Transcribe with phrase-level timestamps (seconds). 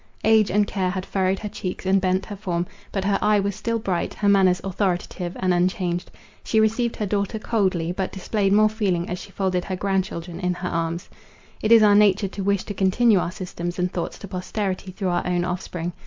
[0.23, 3.55] Age and care had furrowed her cheeks, and bent her form; but her eye was
[3.55, 6.09] still bright, her manners authoritative and unchanged;
[6.43, 10.39] she received her daughter coldly, but displayed more feeling as she folded her grand children
[10.39, 11.07] in her arms.
[11.61, 15.09] It is our nature to wish to continue our systems and thoughts to posterity through
[15.09, 15.93] our own offspring.